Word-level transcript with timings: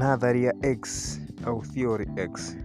Nadharia 0.00 0.54
X 0.62 1.20
au 1.44 1.60
Theory 1.62 2.06
X. 2.16 2.56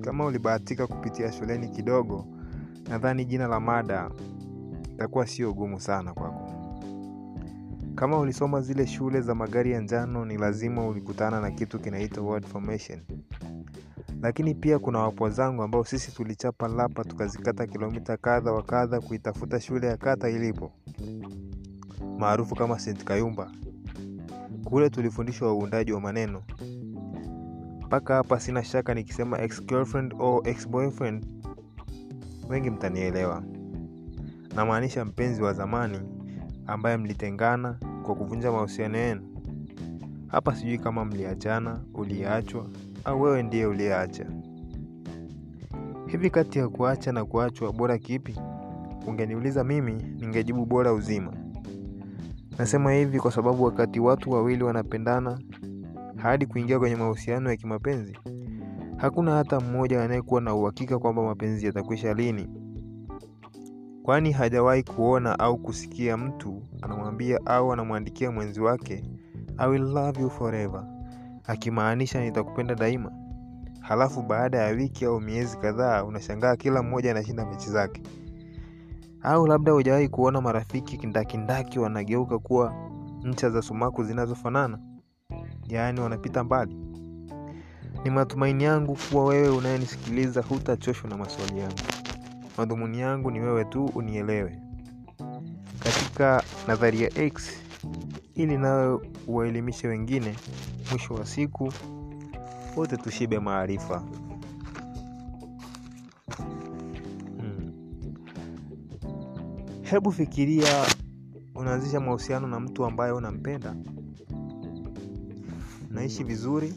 Kama 0.00 0.24
ulibahatika 0.26 0.86
kupitia 0.86 1.32
shuleni 1.32 1.68
kidogo, 1.68 2.26
nadhani 2.88 3.24
jina 3.24 3.46
la 3.46 3.60
mada 3.60 4.10
itakuwa 4.94 5.26
sio 5.26 5.52
gumu 5.54 5.80
sana 5.80 6.14
kwako. 6.14 6.50
Kama 7.94 8.18
ulisoma 8.18 8.60
zile 8.60 8.86
shule 8.86 9.20
za 9.20 9.34
magari 9.34 9.72
ya 9.72 9.80
njano, 9.80 10.24
ni 10.24 10.36
lazima 10.38 10.86
ulikutana 10.88 11.40
na 11.40 11.50
kitu 11.50 11.78
kinaitwa 11.78 12.22
word 12.24 12.46
formation. 12.46 13.00
Lakini 14.22 14.54
pia 14.54 14.78
kuna 14.78 14.98
wapwa 14.98 15.30
zangu 15.30 15.62
ambao 15.62 15.84
sisi 15.84 16.12
tulichapa 16.12 16.68
lapa 16.68 17.04
tukazikata 17.04 17.66
kilomita 17.66 18.16
kadha 18.16 18.52
wa 18.52 18.62
kadha 18.62 19.00
kuitafuta 19.00 19.60
shule 19.60 19.86
ya 19.86 19.96
kata 19.96 20.28
ilipo, 20.28 20.72
maarufu 22.18 22.54
kama 22.54 22.78
St. 22.78 23.04
Kayumba. 23.04 23.50
Kule 24.70 24.90
tulifundishwa 24.90 25.54
uundaji 25.54 25.92
wa 25.92 26.00
maneno. 26.00 26.42
Mpaka 27.86 28.14
hapa 28.14 28.40
sina 28.40 28.64
shaka 28.64 28.94
nikisema 28.94 29.40
ex 29.40 29.66
girlfriend 29.66 30.14
au 30.20 30.42
ex 30.48 30.68
boyfriend, 30.68 31.26
wengi 32.48 32.70
mtanielewa. 32.70 33.42
Namaanisha 34.56 35.04
mpenzi 35.04 35.42
wa 35.42 35.52
zamani 35.52 35.98
ambaye 36.66 36.96
mlitengana 36.96 37.78
kwa 38.02 38.14
kuvunja 38.14 38.52
mahusiano 38.52 38.98
yenu. 38.98 39.22
Hapa 40.26 40.56
sijui 40.56 40.78
kama 40.78 41.04
mliachana, 41.04 41.80
uliachwa 41.94 42.66
au 43.04 43.22
wewe 43.22 43.42
ndiye 43.42 43.66
uliyeacha. 43.66 44.26
Hivi 46.06 46.30
kati 46.30 46.58
ya 46.58 46.68
kuacha 46.68 47.12
na 47.12 47.24
kuachwa, 47.24 47.72
bora 47.72 47.98
kipi? 47.98 48.36
Ungeniuliza 49.06 49.64
mimi, 49.64 49.92
ningejibu 49.92 50.66
bora 50.66 50.92
uzima. 50.92 51.32
Nasema 52.60 52.92
hivi 52.92 53.20
kwa 53.20 53.32
sababu 53.32 53.64
wakati 53.64 54.00
watu 54.00 54.30
wawili 54.30 54.64
wanapendana 54.64 55.38
hadi 56.16 56.46
kuingia 56.46 56.78
kwenye 56.78 56.96
mahusiano 56.96 57.50
ya 57.50 57.56
kimapenzi, 57.56 58.18
hakuna 58.96 59.32
hata 59.36 59.60
mmoja 59.60 60.02
anayekuwa 60.04 60.40
na 60.40 60.54
uhakika 60.54 60.98
kwamba 60.98 61.22
mapenzi 61.22 61.66
yatakwisha 61.66 62.14
lini, 62.14 62.48
kwani 64.02 64.32
hajawahi 64.32 64.82
kuona 64.82 65.38
au 65.38 65.58
kusikia 65.58 66.16
mtu 66.16 66.62
anamwambia 66.82 67.38
au 67.46 67.72
anamwandikia 67.72 68.30
mwenzi 68.30 68.60
wake 68.60 69.04
I 69.58 69.70
will 69.70 69.82
love 69.92 70.20
you 70.22 70.30
forever, 70.30 70.86
akimaanisha 71.46 72.24
nitakupenda 72.24 72.74
daima. 72.74 73.12
Halafu 73.80 74.22
baada 74.22 74.58
ya 74.58 74.68
wiki 74.68 75.04
au 75.04 75.20
miezi 75.20 75.58
kadhaa 75.58 76.04
unashangaa 76.04 76.56
kila 76.56 76.82
mmoja 76.82 77.10
anashinda 77.10 77.46
mechi 77.46 77.70
zake. 77.70 78.02
Au 79.22 79.46
labda 79.46 79.72
hujawahi 79.72 80.08
kuona 80.08 80.40
marafiki 80.40 80.96
kindakindaki 80.98 81.78
wanageuka 81.78 82.38
kuwa 82.38 82.74
ncha 83.24 83.50
za 83.50 83.62
sumaku 83.62 84.04
zinazofanana, 84.04 84.78
yaani 85.68 86.00
wanapita 86.00 86.44
mbali. 86.44 86.76
Ni 88.04 88.10
matumaini 88.10 88.64
yangu 88.64 88.98
kuwa 89.10 89.24
wewe 89.24 89.48
unayenisikiliza 89.48 90.42
hutachoshwa 90.42 91.10
na 91.10 91.16
maswali 91.16 91.58
yangu. 91.58 91.78
Madhumuni 92.58 93.00
yangu 93.00 93.30
ni 93.30 93.40
wewe 93.40 93.64
tu 93.64 93.84
unielewe 93.84 94.58
katika 95.84 96.42
nadharia 96.68 97.18
X, 97.18 97.50
ili 98.34 98.58
nawe 98.58 99.00
uwaelimishe 99.26 99.88
wengine. 99.88 100.36
Mwisho 100.90 101.14
wa 101.14 101.26
siku 101.26 101.72
wote 102.76 102.96
tushibe 102.96 103.38
maarifa. 103.38 104.02
Hebu 109.90 110.12
fikiria 110.12 110.86
unaanzisha 111.54 112.00
mahusiano 112.00 112.46
na 112.48 112.60
mtu 112.60 112.84
ambaye 112.84 113.12
unampenda, 113.12 113.76
naishi 115.90 116.24
vizuri. 116.24 116.74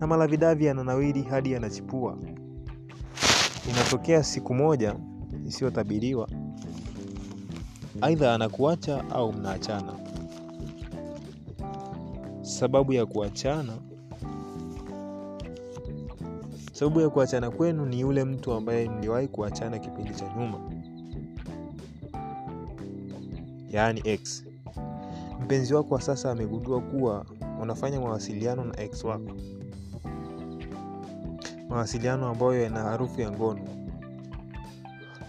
Na 0.00 0.06
malavidavi 0.06 0.64
yananawiri 0.64 1.22
hadi 1.22 1.52
yanachipua. 1.52 2.18
Inatokea 3.70 4.22
siku 4.24 4.54
moja 4.54 4.96
isiyotabiriwa, 5.46 6.28
aidha 8.00 8.34
anakuacha 8.34 9.10
au 9.10 9.32
mnaachana. 9.32 9.92
Sababu 12.42 12.92
ya 12.92 13.06
kuachana. 13.06 13.72
Sababu 16.72 17.00
ya 17.00 17.10
kuachana 17.10 17.50
kwenu 17.50 17.86
ni 17.86 18.00
yule 18.00 18.24
mtu 18.24 18.52
ambaye 18.52 18.88
mliwahi 18.88 19.28
kuachana 19.28 19.78
kipindi 19.78 20.14
cha 20.14 20.34
nyuma, 20.38 20.60
yaani 23.70 24.00
x 24.04 24.44
Mpenzi 25.44 25.74
wako 25.74 25.94
wa 25.94 26.00
sasa 26.00 26.30
amegundua 26.30 26.80
kuwa 26.80 27.26
unafanya 27.62 28.00
mawasiliano 28.00 28.64
na 28.64 28.80
x 28.80 29.04
wako, 29.04 29.30
mawasiliano 31.68 32.28
ambayo 32.28 32.62
yana 32.62 32.82
harufu 32.82 33.20
ya 33.20 33.30
ngono. 33.30 33.60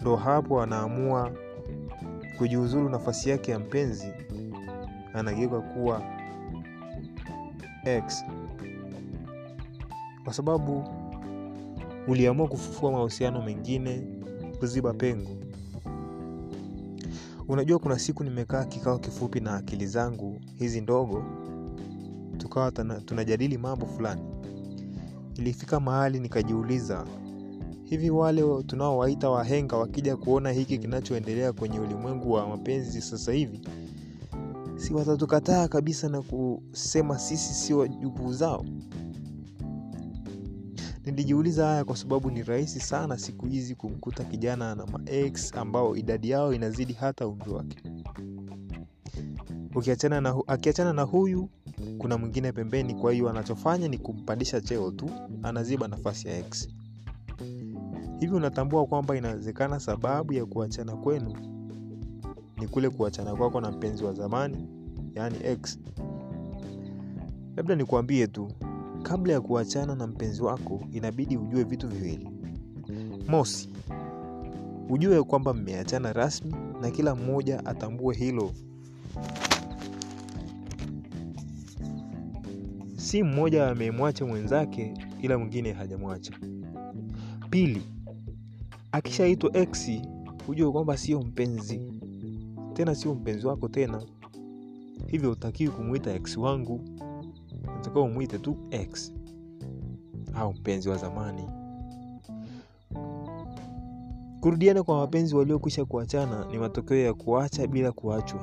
Ndo 0.01 0.15
hapo 0.15 0.61
anaamua 0.61 1.31
kujiuzulu 2.37 2.89
nafasi 2.89 3.29
yake 3.29 3.51
ya 3.51 3.59
mpenzi, 3.59 4.07
anageuka 5.13 5.61
kuwa 5.61 6.01
x 7.85 8.23
kwa 10.23 10.33
sababu 10.33 10.83
uliamua 12.07 12.47
kufufua 12.47 12.91
mahusiano 12.91 13.41
mengine, 13.41 14.01
kuziba 14.59 14.93
pengo. 14.93 15.29
Unajua, 17.49 17.79
kuna 17.79 17.99
siku 17.99 18.23
nimekaa 18.23 18.65
kikao 18.65 18.99
kifupi 18.99 19.39
na 19.39 19.55
akili 19.55 19.87
zangu 19.87 20.41
hizi 20.55 20.81
ndogo, 20.81 21.23
tukawa 22.37 22.71
tunajadili 23.05 23.57
mambo 23.57 23.85
fulani. 23.85 24.21
Ilifika 25.35 25.79
mahali 25.79 26.19
nikajiuliza, 26.19 27.05
hivi 27.83 28.09
wale 28.09 28.63
tunaowaita 28.63 29.29
wahenga 29.29 29.77
wakija 29.77 30.17
kuona 30.17 30.51
hiki 30.51 30.77
kinachoendelea 30.77 31.53
kwenye 31.53 31.79
ulimwengu 31.79 32.31
wa 32.31 32.47
mapenzi 32.47 33.01
sasa 33.01 33.31
hivi, 33.31 33.61
si 34.75 34.93
watatukataa 34.93 35.67
kabisa 35.67 36.09
na 36.09 36.21
kusema 36.21 37.19
sisi 37.19 37.53
sio 37.53 37.87
jukuu 37.87 38.33
zao? 38.33 38.65
Nilijiuliza 41.07 41.65
haya 41.67 41.85
kwa 41.85 41.97
sababu 41.97 42.31
ni 42.31 42.43
rahisi 42.43 42.79
sana 42.79 43.17
siku 43.17 43.45
hizi 43.45 43.75
kumkuta 43.75 44.23
kijana 44.23 44.75
na 44.75 44.85
max 44.85 45.55
ambao 45.55 45.95
idadi 45.95 46.29
yao 46.29 46.53
inazidi 46.53 46.93
hata 46.93 47.27
umri 47.27 47.51
wake. 47.51 47.77
Ukiachana 49.75 50.21
na, 50.21 50.35
akiachana 50.47 50.93
na 50.93 51.01
huyu 51.01 51.49
kuna 51.97 52.17
mwingine 52.17 52.51
pembeni. 52.51 52.95
Kwa 52.95 53.13
hiyo 53.13 53.29
anachofanya 53.29 53.87
ni 53.87 53.97
kumpandisha 53.97 54.61
cheo 54.61 54.91
tu, 54.91 55.09
anaziba 55.43 55.87
nafasi 55.87 56.27
ya 56.27 56.37
x 56.37 56.67
Hivi 58.19 58.35
unatambua 58.35 58.85
kwamba 58.85 59.17
inawezekana 59.17 59.79
sababu 59.79 60.33
ya 60.33 60.45
kuachana 60.45 60.95
kwenu 60.95 61.35
ni 62.57 62.67
kule 62.67 62.89
kuachana 62.89 63.35
kwako 63.35 63.61
na 63.61 63.71
mpenzi 63.71 64.03
wa 64.03 64.13
zamani, 64.13 64.67
yaani 65.15 65.35
x 65.43 65.79
Labda 67.55 67.75
nikuambie 67.75 68.27
tu 68.27 68.51
kabla 69.07 69.33
ya 69.33 69.41
kuachana 69.41 69.95
na 69.95 70.07
mpenzi 70.07 70.43
wako 70.43 70.81
inabidi 70.91 71.37
ujue 71.37 71.63
vitu 71.63 71.87
viwili. 71.87 72.29
Mosi, 73.27 73.69
ujue 74.89 75.23
kwamba 75.23 75.53
mmeachana 75.53 76.13
rasmi 76.13 76.55
na 76.81 76.91
kila 76.91 77.15
mmoja 77.15 77.65
atambue 77.65 78.15
hilo. 78.15 78.51
Si 82.95 83.23
mmoja 83.23 83.67
amemwacha 83.69 84.25
mwenzake 84.25 84.93
ila 85.21 85.37
mwingine 85.37 85.71
hajamwacha. 85.71 86.33
Pili, 87.49 87.81
akishaitwa 88.91 89.57
ex 89.57 89.89
hujue 90.47 90.71
kwamba 90.71 90.97
sio 90.97 91.21
mpenzi 91.21 91.79
tena, 92.73 92.95
sio 92.95 93.15
mpenzi 93.15 93.47
wako 93.47 93.67
tena, 93.67 94.01
hivyo 95.07 95.31
utakiwi 95.31 95.69
kumwita 95.71 96.13
x 96.15 96.37
wangu 96.37 96.81
unatakiwa 97.77 98.03
umwite 98.03 98.39
tu 98.39 98.57
x 98.71 99.13
au 100.33 100.53
mpenzi 100.53 100.89
wa 100.89 100.97
zamani. 100.97 101.43
Kurudiana 104.41 104.83
kwa 104.83 104.99
wapenzi 104.99 105.35
waliokwisha 105.35 105.85
kuachana 105.85 106.45
ni 106.51 106.57
matokeo 106.57 106.97
ya 106.97 107.13
kuacha 107.13 107.67
bila 107.67 107.91
kuachwa 107.91 108.39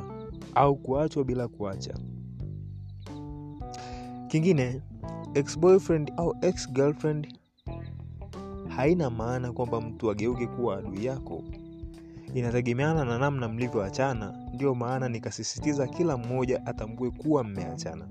au 0.54 0.76
kuachwa 0.76 1.24
bila 1.24 1.48
kuacha. 1.48 1.94
Kingine, 4.28 4.82
ex 5.34 5.58
au 6.16 6.36
ex 6.40 6.68
haina 8.68 9.10
maana 9.10 9.52
kwamba 9.52 9.80
mtu 9.80 10.10
ageuke 10.10 10.46
kuwa 10.46 10.78
adui 10.78 11.04
yako. 11.04 11.42
Inategemeana 12.34 13.04
na 13.04 13.18
namna 13.18 13.48
mlivyoachana. 13.48 14.34
Ndio 14.54 14.74
maana 14.74 15.08
nikasisitiza 15.08 15.86
kila 15.86 16.16
mmoja 16.16 16.66
atambue 16.66 17.10
kuwa 17.10 17.44
mmeachana. 17.44 18.06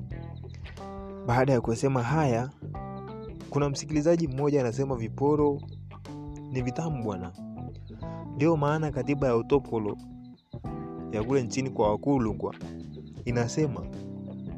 Baada 1.28 1.54
ya 1.54 1.62
kusema 1.62 2.04
haya, 2.04 2.50
kuna 3.50 3.70
msikilizaji 3.70 4.28
mmoja 4.28 4.60
anasema 4.62 4.96
viporo 4.96 5.62
ni 6.52 6.62
vitamu 6.62 7.04
bwana. 7.04 7.32
Ndio 8.36 8.58
maana 8.58 8.92
katiba 8.92 9.28
ya 9.28 9.36
utopolo 9.36 9.98
ya 11.12 11.24
kule 11.24 11.44
nchini 11.44 11.70
kwa 11.70 11.90
Wakulungwa 11.90 12.56
inasema 13.26 13.86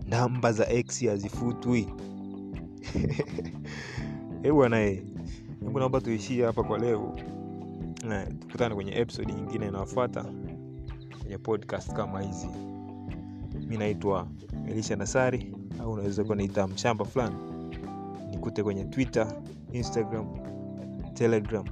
namba 0.08 0.52
za 0.52 0.70
x 0.70 1.06
hazifutwi. 1.06 1.88
Bwana 4.54 4.78
hebu 4.78 5.80
naomba 5.80 6.02
tuishie 6.02 6.46
hapa 6.46 6.64
kwa 6.64 6.78
leo. 6.78 7.16
Tukutane 8.40 8.76
kwenye 8.76 8.92
episode 9.00 9.34
nyingine 9.34 9.68
inayofuata 9.68 10.26
kwenye 11.22 11.38
podcast 11.38 11.94
kama 11.94 12.22
hizi. 12.22 12.48
Mi 13.68 13.78
naitwa 13.78 14.28
elisha 14.68 14.96
nasari 14.96 15.54
au 15.82 15.92
unaweza 15.92 16.24
kuwa 16.24 16.36
naita 16.36 16.68
mshamba 16.68 17.06
fulani. 17.06 17.36
Nikute 18.32 18.64
kwenye 18.64 18.84
twitter 18.84 19.28
instagram 19.72 20.26
telegram. 21.14 21.66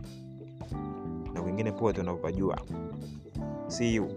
Na 1.34 1.42
wengine 1.42 1.72
pote 1.72 2.02
unavyojua 2.02 2.62
see 3.68 3.96
you 3.96 4.08